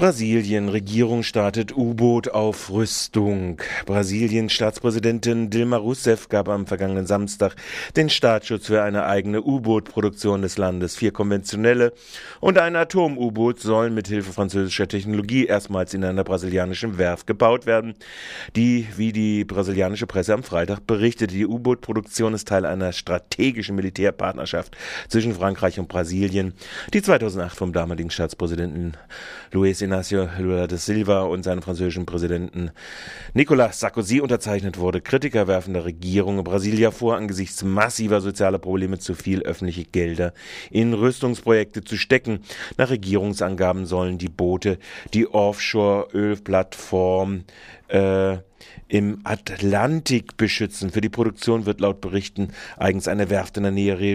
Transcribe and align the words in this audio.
Brasilien, 0.00 0.70
Regierung 0.70 1.22
startet 1.22 1.76
U-Boot-Aufrüstung. 1.76 3.60
Brasiliens 3.84 4.50
Staatspräsidentin 4.50 5.50
Dilma 5.50 5.76
Rousseff 5.76 6.30
gab 6.30 6.48
am 6.48 6.66
vergangenen 6.66 7.06
Samstag 7.06 7.54
den 7.96 8.08
Startschutz 8.08 8.68
für 8.68 8.82
eine 8.82 9.04
eigene 9.04 9.42
U-Boot-Produktion 9.42 10.40
des 10.40 10.56
Landes. 10.56 10.96
Vier 10.96 11.12
konventionelle 11.12 11.92
und 12.40 12.56
ein 12.56 12.76
Atom-U-Boot 12.76 13.60
sollen 13.60 13.92
mit 13.92 14.08
Hilfe 14.08 14.32
französischer 14.32 14.88
Technologie 14.88 15.44
erstmals 15.44 15.92
in 15.92 16.02
einer 16.02 16.24
brasilianischen 16.24 16.96
Werft 16.96 17.26
gebaut 17.26 17.66
werden. 17.66 17.92
Die, 18.56 18.88
wie 18.96 19.12
die 19.12 19.44
brasilianische 19.44 20.06
Presse 20.06 20.32
am 20.32 20.42
Freitag 20.42 20.86
berichtete, 20.86 21.34
die 21.34 21.46
U-Boot-Produktion 21.46 22.32
ist 22.32 22.48
Teil 22.48 22.64
einer 22.64 22.92
strategischen 22.92 23.76
Militärpartnerschaft 23.76 24.78
zwischen 25.08 25.34
Frankreich 25.34 25.78
und 25.78 25.88
Brasilien, 25.88 26.54
die 26.94 27.02
2008 27.02 27.54
vom 27.54 27.74
damaligen 27.74 28.08
Staatspräsidenten 28.08 28.96
Luis 29.52 29.82
Inácio 29.90 30.28
Lula 30.38 30.68
da 30.68 30.76
Silva 30.76 31.22
und 31.22 31.42
seinem 31.42 31.62
französischen 31.62 32.06
Präsidenten 32.06 32.70
Nicolas 33.34 33.80
Sarkozy 33.80 34.20
unterzeichnet 34.20 34.78
wurde. 34.78 35.00
Kritiker 35.00 35.48
werfen 35.48 35.74
der 35.74 35.84
Regierung 35.84 36.44
Brasilia 36.44 36.92
vor, 36.92 37.16
angesichts 37.16 37.64
massiver 37.64 38.20
sozialer 38.20 38.58
Probleme 38.58 39.00
zu 39.00 39.14
viel 39.14 39.42
öffentliche 39.42 39.82
Gelder 39.84 40.32
in 40.70 40.94
Rüstungsprojekte 40.94 41.82
zu 41.82 41.96
stecken. 41.96 42.44
Nach 42.76 42.90
Regierungsangaben 42.90 43.84
sollen 43.84 44.16
die 44.16 44.28
Boote 44.28 44.78
die 45.12 45.26
Offshore-Ölplattform 45.26 47.42
äh, 47.88 48.36
im 48.90 49.20
Atlantik 49.24 50.36
beschützen. 50.36 50.90
Für 50.90 51.00
die 51.00 51.08
Produktion 51.08 51.64
wird 51.64 51.80
laut 51.80 52.00
Berichten 52.00 52.48
eigens 52.76 53.08
eine 53.08 53.30
Werft 53.30 53.56
in 53.56 53.62
der 53.62 53.72
Nähe 53.72 53.98
Rio 53.98 54.10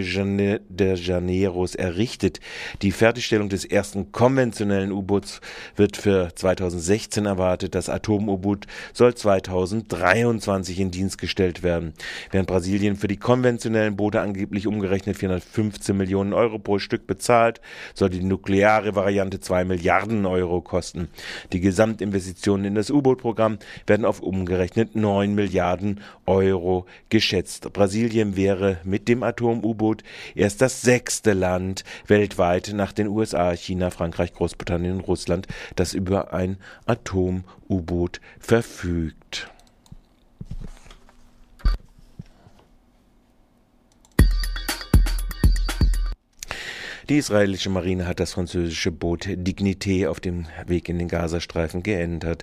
de 0.68 0.94
Janeiros 0.94 1.74
errichtet. 1.74 2.40
Die 2.82 2.92
Fertigstellung 2.92 3.48
des 3.48 3.64
ersten 3.64 4.12
konventionellen 4.12 4.92
U-Boots 4.92 5.40
wird 5.76 5.96
für 5.96 6.34
2016 6.34 7.26
erwartet. 7.26 7.74
Das 7.74 7.88
Atom-U-Boot 7.88 8.66
soll 8.92 9.14
2023 9.14 10.80
in 10.80 10.90
Dienst 10.90 11.18
gestellt 11.18 11.62
werden. 11.62 11.94
Während 12.30 12.48
Brasilien 12.48 12.96
für 12.96 13.08
die 13.08 13.16
konventionellen 13.16 13.96
Boote 13.96 14.20
angeblich 14.20 14.66
umgerechnet 14.66 15.16
415 15.16 15.96
Millionen 15.96 16.32
Euro 16.32 16.58
pro 16.58 16.78
Stück 16.78 17.06
bezahlt, 17.06 17.60
soll 17.94 18.10
die 18.10 18.22
nukleare 18.22 18.94
Variante 18.94 19.40
2 19.40 19.64
Milliarden 19.64 20.26
Euro 20.26 20.60
kosten. 20.60 21.08
Die 21.52 21.60
Gesamtinvestitionen 21.60 22.66
in 22.66 22.74
das 22.74 22.90
U-Boot-Programm 22.90 23.58
werden 23.86 24.04
auf 24.04 24.20
umgerechnet 24.20 24.35
umgerechnet 24.40 24.94
9 24.94 25.34
Milliarden 25.34 26.00
Euro 26.26 26.86
geschätzt. 27.08 27.72
Brasilien 27.72 28.36
wäre 28.36 28.78
mit 28.84 29.08
dem 29.08 29.22
Atom-U-Boot 29.22 30.02
erst 30.34 30.60
das 30.60 30.82
sechste 30.82 31.32
Land 31.32 31.84
weltweit 32.06 32.72
nach 32.74 32.92
den 32.92 33.08
USA, 33.08 33.52
China, 33.52 33.90
Frankreich, 33.90 34.32
Großbritannien 34.34 34.96
und 34.96 35.08
Russland, 35.08 35.46
das 35.74 35.94
über 35.94 36.32
ein 36.32 36.58
Atom-U-Boot 36.86 38.20
verfügt. 38.38 39.50
Die 47.08 47.18
israelische 47.18 47.70
Marine 47.70 48.08
hat 48.08 48.18
das 48.18 48.32
französische 48.32 48.90
Boot 48.90 49.26
Dignité 49.26 50.08
auf 50.08 50.18
dem 50.18 50.46
Weg 50.66 50.88
in 50.88 50.98
den 50.98 51.06
Gazastreifen 51.06 51.84
geändert. 51.84 52.42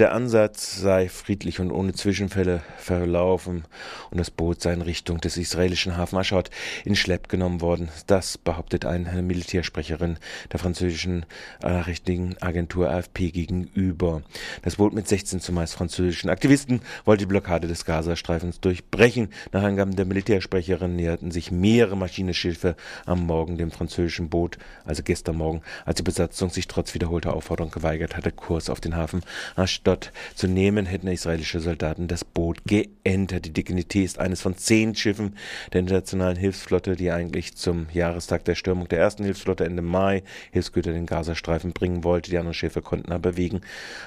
Der 0.00 0.12
Ansatz 0.12 0.80
sei 0.80 1.08
friedlich 1.08 1.60
und 1.60 1.70
ohne 1.70 1.92
Zwischenfälle 1.92 2.62
verlaufen 2.78 3.62
und 4.10 4.18
das 4.18 4.32
Boot 4.32 4.60
sei 4.60 4.72
in 4.72 4.82
Richtung 4.82 5.20
des 5.20 5.36
israelischen 5.36 5.96
Hafen 5.96 6.18
Aschot 6.18 6.50
in 6.84 6.96
Schlepp 6.96 7.28
genommen 7.28 7.60
worden. 7.60 7.90
Das 8.08 8.38
behauptet 8.38 8.84
eine 8.86 9.22
Militärsprecherin 9.22 10.16
der 10.50 10.58
französischen 10.58 11.24
Nachrichtenagentur 11.62 12.90
AFP 12.90 13.30
gegenüber. 13.30 14.22
Das 14.62 14.76
Boot 14.76 14.94
mit 14.94 15.06
16 15.06 15.38
zumeist 15.38 15.74
französischen 15.74 16.28
Aktivisten 16.28 16.80
wollte 17.04 17.22
die 17.22 17.28
Blockade 17.28 17.68
des 17.68 17.84
Gazastreifens 17.84 18.58
durchbrechen. 18.58 19.28
Nach 19.52 19.62
Angaben 19.62 19.94
der 19.94 20.06
Militärsprecherin 20.06 20.96
näherten 20.96 21.30
sich 21.30 21.52
mehrere 21.52 21.96
Maschinenschiffe 21.96 22.74
am 23.06 23.26
Morgen 23.26 23.58
dem 23.58 23.70
französischen 23.70 23.91
französischen 23.92 24.30
Boot, 24.30 24.58
also 24.84 25.02
gestern 25.02 25.36
Morgen, 25.36 25.62
als 25.84 25.96
die 25.96 26.02
Besatzung 26.02 26.50
sich 26.50 26.66
trotz 26.66 26.94
wiederholter 26.94 27.34
Aufforderung 27.34 27.70
geweigert 27.70 28.16
hatte, 28.16 28.32
Kurs 28.32 28.70
auf 28.70 28.80
den 28.80 28.96
Hafen 28.96 29.22
Ashdod 29.54 30.12
zu 30.34 30.48
nehmen, 30.48 30.86
hätten 30.86 31.08
israelische 31.08 31.60
Soldaten 31.60 32.08
das 32.08 32.24
Boot 32.24 32.62
geentert. 32.64 33.44
Die 33.44 33.52
Dignität 33.52 34.04
ist 34.04 34.18
eines 34.18 34.40
von 34.40 34.56
zehn 34.56 34.94
Schiffen 34.94 35.36
der 35.72 35.80
internationalen 35.80 36.36
Hilfsflotte, 36.36 36.96
die 36.96 37.10
eigentlich 37.10 37.54
zum 37.54 37.86
Jahrestag 37.92 38.44
der 38.46 38.54
Stürmung 38.54 38.88
der 38.88 38.98
ersten 38.98 39.24
Hilfsflotte 39.24 39.64
Ende 39.64 39.82
Mai 39.82 40.22
Hilfsgüter 40.52 40.90
in 40.90 40.96
den 40.96 41.06
Gazastreifen 41.06 41.72
bringen 41.72 42.02
wollte. 42.02 42.30
Die 42.30 42.38
anderen 42.38 42.54
Schiffe 42.54 42.80
konnten 42.80 43.12
aber 43.12 43.36
wegen 43.36 43.60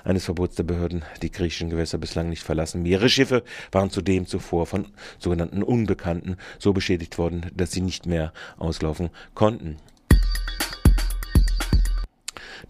eines 0.04 0.26
Verbots 0.26 0.56
der 0.56 0.64
Behörden 0.64 1.04
die 1.22 1.32
griechischen 1.32 1.70
Gewässer 1.70 2.00
bislang 2.00 2.30
nicht 2.30 2.44
verlassen. 2.44 2.82
Mehrere 2.82 3.10
Schiffe 3.10 3.44
waren 3.72 3.92
zudem 3.92 4.26
zuvor 4.26 4.66
von 4.66 4.88
sogenannten 5.20 5.62
Unbekannten 5.62 6.38
so 6.58 6.74
beschädigt 6.74 7.18
worden, 7.18 7.46
dass 7.54 7.72
sie 7.72 7.82
nicht 7.82 8.06
mehr 8.06 8.34
auslaufen 8.58 9.10
konnten. 9.34 9.75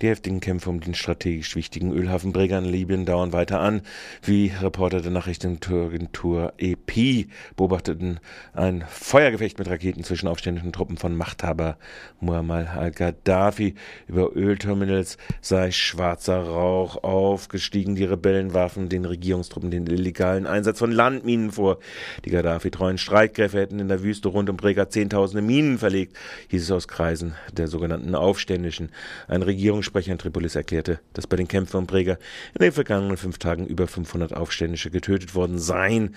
Die 0.06 0.12
heftigen 0.12 0.40
Kämpfe 0.40 0.70
um 0.70 0.82
den 0.82 0.94
strategisch 0.94 1.56
wichtigen 1.56 1.92
Ölhafen 1.92 2.32
Brega 2.32 2.60
in 2.60 2.66
Libyen 2.66 3.08
dauern 3.08 3.34
weiter 3.34 3.60
an. 3.60 3.82
Wie 4.22 4.52
Reporter 4.62 5.02
der 5.02 5.10
Nachrichtenagentur 5.10 6.54
EP 6.60 7.26
beobachteten 7.56 8.20
ein 8.54 8.86
Feuergefecht 8.88 9.58
mit 9.58 9.68
Raketen 9.68 10.04
zwischen 10.04 10.28
aufständischen 10.28 10.72
Truppen 10.72 10.98
von 10.98 11.16
Machthaber 11.16 11.80
Muammar 12.20 12.70
al-Gaddafi. 12.78 13.74
Über 14.08 14.36
Ölterminals 14.36 15.18
sei 15.42 15.72
schwarzer 15.72 16.38
Rauch 16.38 17.04
aufgestiegen. 17.04 17.96
Die 17.96 18.06
Rebellen 18.06 18.54
warfen 18.54 18.90
den 18.90 19.06
Regierungstruppen 19.06 19.72
den 19.72 19.88
illegalen 19.88 20.46
Einsatz 20.46 20.78
von 20.78 20.92
Landminen 20.92 21.52
vor. 21.52 21.80
Die 22.26 22.30
Gaddafi-treuen 22.30 23.00
Streitkräfte 23.00 23.58
hätten 23.58 23.80
in 23.80 23.88
der 23.88 24.04
Wüste 24.04 24.28
rund 24.28 24.52
um 24.52 24.58
Brega 24.58 24.88
zehntausende 24.88 25.42
Minen 25.42 25.80
verlegt, 25.80 26.16
hieß 26.50 26.62
es 26.62 26.70
aus 26.70 26.88
Kreisen 26.88 27.34
der 27.54 27.68
sogenannten 27.68 28.14
Aufständischen. 28.14 28.92
Ein 29.28 29.42
Regierungs 29.42 29.95
Regierungssprecher 29.96 30.12
in 30.12 30.18
Tripolis 30.18 30.56
erklärte, 30.56 31.00
dass 31.14 31.28
bei 31.28 31.38
den 31.38 31.48
Kämpfen 31.48 31.78
um 31.78 31.88
Brega 31.88 32.18
in 32.54 32.62
den 32.62 32.72
vergangenen 32.72 33.18
fünf 33.18 33.38
Tagen 33.38 33.66
über 33.66 33.88
500 33.88 34.34
Aufständische 34.34 34.92
getötet 34.92 35.36
worden 35.36 35.58
seien. 35.60 36.16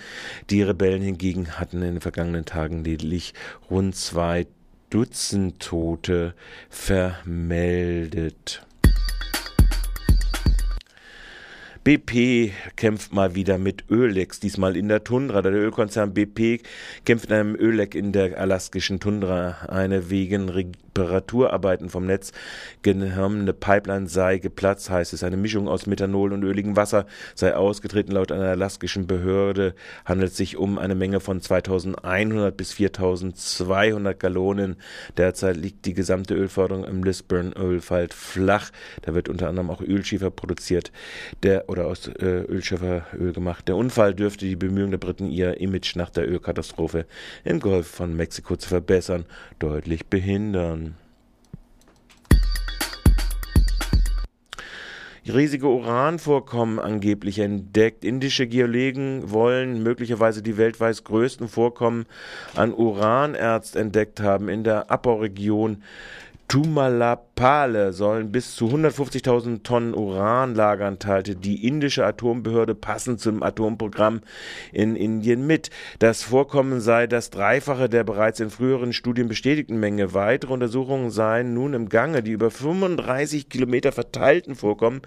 Die 0.49 0.61
Rebellen 0.61 1.01
hingegen 1.01 1.59
hatten 1.59 1.77
in 1.77 1.93
den 1.93 2.01
vergangenen 2.01 2.45
Tagen 2.45 2.83
lediglich 2.83 3.33
rund 3.69 3.95
zwei 3.95 4.47
Dutzend 4.89 5.59
Tote 5.59 6.33
vermeldet. 6.69 8.65
BP 11.83 12.51
kämpft 12.75 13.13
mal 13.13 13.35
wieder 13.35 13.57
mit 13.57 13.85
Öllecks, 13.89 14.39
diesmal 14.39 14.75
in 14.75 14.89
der 14.89 15.03
Tundra. 15.03 15.41
Der 15.41 15.53
Ölkonzern 15.53 16.13
BP 16.13 16.61
kämpft 17.05 17.29
mit 17.29 17.39
einem 17.39 17.55
Ölleck 17.55 17.95
in 17.95 18.11
der 18.11 18.37
alaskischen 18.37 18.99
Tundra. 18.99 19.57
Eine 19.69 20.09
wegen 20.09 20.49
Reparaturarbeiten 20.99 21.89
vom 21.89 22.05
Netz 22.05 22.31
genommene 22.81 23.53
Pipeline 23.53 24.07
sei 24.07 24.37
geplatzt, 24.37 24.89
heißt 24.89 25.13
es. 25.13 25.23
Eine 25.23 25.37
Mischung 25.37 25.67
aus 25.67 25.85
Methanol 25.85 26.33
und 26.33 26.43
öligem 26.43 26.75
Wasser 26.75 27.05
sei 27.35 27.55
ausgetreten. 27.55 28.11
Laut 28.11 28.31
einer 28.31 28.45
alaskischen 28.45 29.07
Behörde 29.07 29.73
handelt 30.05 30.31
es 30.31 30.37
sich 30.37 30.57
um 30.57 30.77
eine 30.77 30.95
Menge 30.95 31.19
von 31.19 31.41
2100 31.41 32.55
bis 32.55 32.73
4200 32.73 34.19
Gallonen. 34.19 34.77
Derzeit 35.17 35.57
liegt 35.57 35.85
die 35.85 35.93
gesamte 35.93 36.35
Ölförderung 36.35 36.85
im 36.85 37.03
Lisburn 37.03 37.53
Ölfeld 37.53 38.13
flach. 38.13 38.71
Da 39.01 39.13
wird 39.13 39.29
unter 39.29 39.49
anderem 39.49 39.69
auch 39.69 39.81
Ölschiefer 39.81 40.31
produziert. 40.31 40.91
Der 41.43 41.69
oder 41.69 41.87
aus 41.87 42.07
äh, 42.07 42.43
Ölschifferöl 42.47 43.33
gemacht. 43.33 43.67
Der 43.67 43.75
Unfall 43.75 44.13
dürfte 44.13 44.45
die 44.45 44.55
Bemühungen 44.55 44.91
der 44.91 44.97
Briten, 44.97 45.29
ihr 45.29 45.59
Image 45.59 45.95
nach 45.95 46.09
der 46.09 46.29
Ölkatastrophe 46.29 47.05
im 47.43 47.59
Golf 47.59 47.87
von 47.87 48.15
Mexiko 48.15 48.55
zu 48.55 48.69
verbessern, 48.69 49.25
deutlich 49.59 50.05
behindern. 50.07 50.88
Riesige 55.27 55.67
Uranvorkommen 55.67 56.79
angeblich 56.79 57.39
entdeckt. 57.39 58.03
Indische 58.03 58.47
Geologen 58.47 59.31
wollen 59.31 59.83
möglicherweise 59.83 60.41
die 60.41 60.57
weltweit 60.57 61.03
größten 61.03 61.47
Vorkommen 61.47 62.05
an 62.55 62.73
Uranerz 62.73 63.75
entdeckt 63.75 64.21
haben 64.21 64.49
in 64.49 64.63
der 64.63 64.89
Abbauregion 64.91 65.83
Tumalapale 66.49 67.93
sollen 67.93 68.31
bis 68.31 68.55
zu 68.55 68.69
150.000 68.69 69.61
Tonnen 69.61 69.93
Uran 69.93 70.55
lagern, 70.55 70.97
teilte 70.97 71.35
die 71.35 71.67
indische 71.67 72.03
Atombehörde 72.03 72.73
passend 72.73 73.19
zum 73.19 73.43
Atomprogramm 73.43 74.21
in 74.73 74.95
Indien 74.95 75.45
mit. 75.45 75.69
Das 75.99 76.23
Vorkommen 76.23 76.81
sei 76.81 77.05
das 77.05 77.29
Dreifache 77.29 77.87
der 77.87 78.03
bereits 78.03 78.39
in 78.39 78.49
früheren 78.49 78.93
Studien 78.93 79.27
bestätigten 79.27 79.79
Menge. 79.79 80.15
Weitere 80.15 80.51
Untersuchungen 80.51 81.11
seien 81.11 81.53
nun 81.53 81.75
im 81.75 81.87
Gange. 81.87 82.23
Die 82.23 82.31
über 82.31 82.49
35 82.49 83.49
Kilometer 83.49 83.91
verteilten 83.91 84.55
Vorkommen 84.55 85.03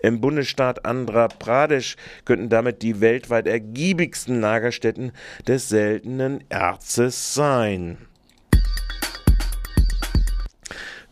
im 0.00 0.20
Bundesstaat 0.20 0.86
Andhra 0.86 1.26
Pradesh 1.26 1.96
könnten 2.24 2.50
damit 2.50 2.82
die 2.82 3.00
weltweit 3.00 3.48
ergiebigsten 3.48 4.40
Lagerstätten 4.40 5.10
des 5.48 5.68
seltenen 5.68 6.44
Erzes 6.50 7.34
sein. 7.34 7.98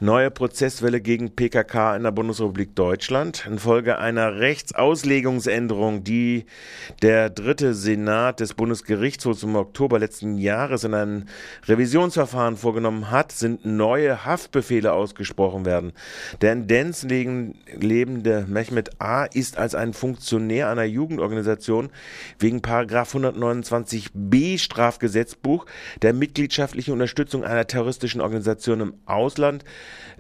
Neue 0.02 0.32
Prozesswelle 0.32 1.00
gegen 1.00 1.36
PKK 1.36 1.94
in 1.94 2.02
der 2.02 2.10
Bundesrepublik 2.10 2.74
Deutschland 2.74 3.46
infolge 3.46 4.00
einer 4.00 4.40
Rechtsauslegungsänderung, 4.40 6.02
die 6.02 6.46
der 7.02 7.30
dritte 7.30 7.72
Senat 7.72 8.40
des 8.40 8.54
Bundesgerichtshofs 8.54 9.44
im 9.44 9.54
Oktober 9.54 10.00
letzten 10.00 10.38
Jahres 10.38 10.82
in 10.82 10.94
einem 10.94 11.26
Revisionsverfahren 11.66 12.56
vorgenommen 12.56 13.12
hat, 13.12 13.30
sind 13.30 13.64
neue 13.64 14.24
Haftbefehle 14.24 14.92
ausgesprochen 14.92 15.64
werden. 15.64 15.92
Der 16.40 16.52
in 16.54 16.66
Denz 16.66 17.04
lebende 17.04 18.44
Mehmet 18.48 19.00
A. 19.00 19.26
ist 19.26 19.56
als 19.56 19.76
ein 19.76 19.92
Funktionär 19.92 20.68
einer 20.68 20.82
Jugendorganisation 20.82 21.90
wegen 22.40 22.60
Paragraf 22.60 23.14
129b 23.14 24.58
Strafgesetzbuch 24.58 25.64
der 26.02 26.12
mitgliedschaftlichen 26.12 26.92
Unterstützung 26.92 27.44
einer 27.44 27.68
terroristischen 27.68 28.20
Organisation 28.20 28.80
im 28.80 28.94
Ausland 29.06 29.64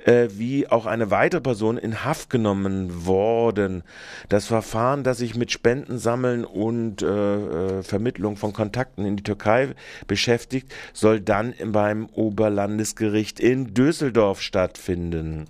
äh, 0.04 0.28
wie 0.32 0.68
auch 0.68 0.86
eine 0.86 1.10
weitere 1.10 1.40
Person 1.40 1.78
in 1.78 2.04
Haft 2.04 2.30
genommen 2.30 3.06
worden. 3.06 3.82
Das 4.28 4.46
Verfahren, 4.46 5.04
das 5.04 5.18
sich 5.18 5.34
mit 5.34 5.52
Spendensammeln 5.52 6.44
und 6.44 7.02
äh, 7.02 7.06
äh, 7.06 7.82
Vermittlung 7.82 8.36
von 8.36 8.52
Kontakten 8.52 9.04
in 9.04 9.16
die 9.16 9.22
Türkei 9.22 9.74
beschäftigt, 10.06 10.72
soll 10.92 11.20
dann 11.20 11.54
beim 11.64 12.06
Oberlandesgericht 12.06 13.40
in 13.40 13.74
Düsseldorf 13.74 14.40
stattfinden. 14.40 15.46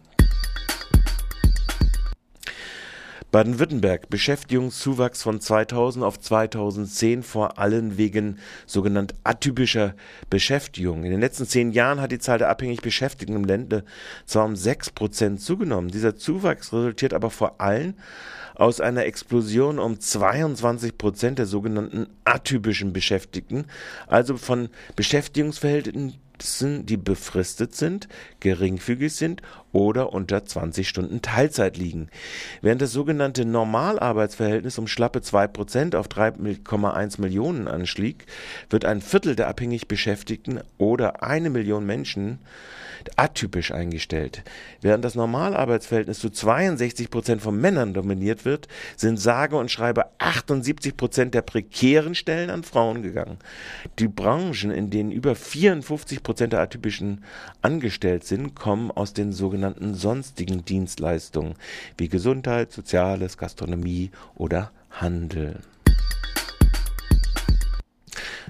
Baden-Württemberg 3.33 4.11
Beschäftigungszuwachs 4.11 5.23
von 5.23 5.41
2000 5.41 6.05
auf 6.05 6.21
2010 6.21 7.23
vor 7.23 7.59
allem 7.59 7.97
wegen 7.97 8.39
sogenannt 8.67 9.15
atypischer 9.25 9.95
Beschäftigung. 10.29 11.05
In 11.05 11.13
den 11.13 11.21
letzten 11.21 11.47
zehn 11.47 11.73
Jahren 11.73 12.03
hat 12.03 12.13
die 12.13 12.19
Zahl 12.19 12.37
der 12.37 12.51
abhängig 12.51 12.83
Beschäftigten 12.83 13.35
im 13.35 13.47
Ländle 13.47 13.85
zwar 14.27 14.45
um 14.45 14.55
sechs 14.55 14.91
Prozent 14.91 15.41
zugenommen. 15.41 15.91
Dieser 15.91 16.15
Zuwachs 16.15 16.75
resultiert 16.75 17.15
aber 17.15 17.31
vor 17.31 17.59
allem 17.59 17.95
aus 18.55 18.83
einer 18.83 19.07
Explosion 19.07 19.79
um 19.79 19.99
22 19.99 20.99
Prozent 20.99 21.39
der 21.39 21.47
sogenannten 21.47 22.09
atypischen 22.25 22.93
Beschäftigten, 22.93 23.65
also 24.09 24.37
von 24.37 24.69
Beschäftigungsverhältnissen 24.95 26.85
die 26.85 26.97
befristet 26.99 27.75
sind, 27.75 28.09
geringfügig 28.41 29.15
sind 29.15 29.41
oder 29.73 30.13
unter 30.13 30.45
20 30.45 30.89
Stunden 30.89 31.23
Teilzeit 31.23 31.77
liegen. 31.77 32.09
Während 32.61 32.83
das 32.83 32.93
sogenannte 32.93 33.45
Normalarbeitsverhältnis 33.45 34.79
um 34.79 34.87
schlappe 34.87 35.21
2% 35.21 35.97
auf 35.97 36.09
3,1 36.09 37.21
Millionen 37.21 37.69
anschlägt, 37.69 38.29
wird 38.71 38.85
ein 38.85 39.01
Viertel 39.01 39.35
der 39.35 39.49
abhängig 39.49 39.89
Beschäftigten 39.89 40.61
oder 40.79 41.23
eine 41.23 41.51
Million 41.51 41.87
Menschen 41.87 42.39
atypisch 43.17 43.73
eingestellt. 43.73 44.45
Während 44.81 45.05
das 45.05 45.17
Normalarbeitsverhältnis 45.17 46.21
zu 46.21 46.31
62 46.31 47.11
Prozent 47.11 47.43
von 47.43 47.61
Männern 47.61 47.95
dominiert 47.95 48.45
wird, 48.45 48.69
sind 48.97 49.19
sage 49.19 49.57
und 49.57 49.73
schreibe 49.73 50.05
78 50.19 50.97
Prozent 50.97 51.35
der 51.35 51.43
prekären 51.43 52.15
Stellen 52.15 52.51
an 52.51 52.63
Frauen 52.63 53.03
gegangen. 53.03 53.39
Die 53.99 54.07
Branchen, 54.07 54.71
in 54.71 54.91
denen 54.91 55.11
über 55.11 55.35
54 55.35 56.23
Prozent 56.23 56.53
der 56.53 56.61
atypischen 56.61 57.25
angestellt 57.61 58.25
sind, 58.25 58.55
kommen 58.55 58.93
aus 58.93 59.15
den 59.15 59.33
sogenannten 59.33 59.62
sonstigen 59.95 60.65
Dienstleistungen 60.65 61.55
wie 61.97 62.09
Gesundheit, 62.09 62.73
Soziales, 62.73 63.37
Gastronomie 63.39 64.11
oder 64.35 64.71
Handel. 64.91 65.61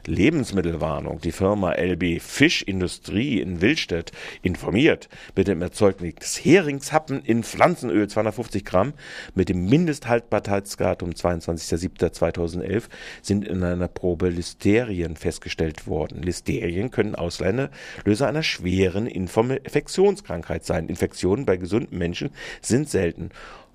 Lebensmittelwarnung. 0.06 1.20
Die 1.20 1.32
Firma 1.32 1.72
LB 1.72 2.20
Fischindustrie 2.20 3.40
in 3.40 3.60
Willstedt 3.60 4.12
informiert 4.42 5.08
mit 5.36 5.48
dem 5.48 5.62
Erzeugnis 5.62 6.44
Heringshappen 6.44 7.22
in 7.24 7.42
Pflanzenöl 7.44 8.08
250 8.08 8.64
Gramm 8.64 8.94
mit 9.34 9.48
dem 9.48 9.66
Mindesthaltbarkeitsdatum 9.66 11.10
22.07.2011 11.10 12.84
sind 13.22 13.46
in 13.46 13.62
einer 13.62 13.88
Probe 13.88 14.28
Listerien 14.28 15.16
festgestellt 15.16 15.86
worden. 15.86 16.22
Listerien 16.22 16.90
können 16.90 17.14
Auslöser 17.14 18.28
einer 18.28 18.42
schweren 18.42 19.06
Infektionskrankheit 19.06 20.64
sein. 20.64 20.88
Infektionen 20.88 21.46
bei 21.46 21.56
gesunden 21.56 21.98
Menschen 21.98 22.30
sind 22.60 22.88
selten 22.88 23.30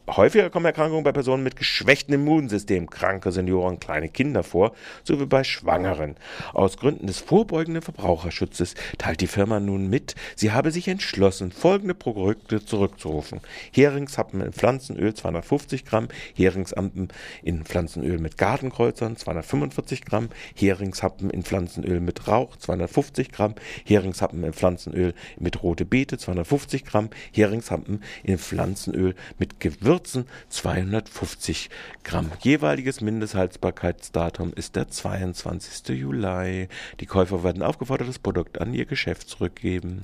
Häufiger 0.10 0.50
kommen 0.50 0.66
Erkrankungen 0.66 1.04
bei 1.04 1.12
Personen 1.12 1.44
mit 1.44 1.58
geschwächtem 1.58 2.16
Immunsystem, 2.16 2.90
kranke 2.90 3.34
Senioren, 3.34 3.78
kleine 3.78 4.08
Kinder 4.08 4.42
vor, 4.42 4.72
sowie 5.04 5.26
bei 5.26 5.44
Schwangeren. 5.44 6.16
Aus 6.54 6.78
Gründen 6.78 7.08
des 7.08 7.20
vorbeugenden 7.20 7.82
Verbraucherschutzes 7.82 8.76
teilt 8.98 9.20
die 9.20 9.28
Firma 9.28 9.60
nun 9.60 9.90
mit, 9.90 10.16
sie 10.38 10.54
habe 10.54 10.72
sich 10.72 10.88
entschlossen, 10.88 11.52
folgende 11.52 11.94
Produkte 11.94 12.64
zurückzurufen. 12.64 13.42
Heringshappen 13.74 14.40
in 14.40 14.54
Pflanzenöl 14.54 15.14
250 15.14 15.84
Gramm, 15.84 16.08
Heringshappen 16.34 17.10
in 17.44 17.66
Pflanzenöl 17.66 18.18
mit 18.18 18.38
Gartenkreuzern 18.38 19.18
245 19.18 20.06
Gramm, 20.06 20.30
Heringshappen 20.56 21.30
in 21.30 21.44
Pflanzenöl 21.44 22.00
mit 22.00 22.30
Rauch 22.30 22.56
250 22.56 23.34
Gramm, 23.34 23.56
Heringshappen 23.84 24.46
in 24.46 24.54
Pflanzenöl 24.54 25.14
mit 25.38 25.62
rote 25.64 25.84
Beete 25.84 26.18
250 26.18 26.86
Gramm, 26.86 27.10
Heringshappen 27.34 28.02
in 28.24 28.38
Pflanzenöl 28.38 29.14
mit 29.38 29.60
Gewürz 29.60 29.97
Gewürzen 29.98 30.28
250 30.50 31.72
Gramm. 32.04 32.32
Jeweiliges 32.42 33.02
Mindesthaltbarkeitsdatum 33.02 34.54
ist 34.54 34.76
der 34.76 34.90
22. 34.90 35.90
Juli. 35.98 36.68
Die 37.00 37.06
Käufer 37.08 37.44
werden 37.44 37.64
aufgefordert, 37.64 38.08
das 38.08 38.20
Produkt 38.20 38.62
an 38.62 38.76
ihr 38.76 38.86
Geschäft 38.86 39.28
zurückgeben. 39.28 40.04